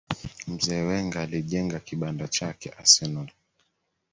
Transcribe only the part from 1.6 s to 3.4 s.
kibanda chake arsenal